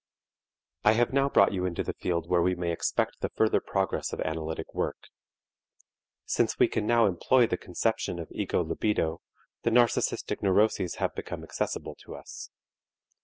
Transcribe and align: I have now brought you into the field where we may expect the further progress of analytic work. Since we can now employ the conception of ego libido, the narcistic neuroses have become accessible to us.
I 0.83 0.93
have 0.93 1.13
now 1.13 1.29
brought 1.29 1.53
you 1.53 1.67
into 1.67 1.83
the 1.83 1.93
field 1.93 2.27
where 2.27 2.41
we 2.41 2.55
may 2.55 2.71
expect 2.71 3.19
the 3.21 3.29
further 3.29 3.59
progress 3.61 4.11
of 4.11 4.19
analytic 4.21 4.73
work. 4.73 4.97
Since 6.25 6.57
we 6.57 6.67
can 6.67 6.87
now 6.87 7.05
employ 7.05 7.45
the 7.45 7.55
conception 7.57 8.17
of 8.17 8.31
ego 8.31 8.63
libido, 8.63 9.21
the 9.61 9.69
narcistic 9.69 10.41
neuroses 10.41 10.95
have 10.95 11.13
become 11.13 11.43
accessible 11.43 11.93
to 12.03 12.15
us. 12.15 12.49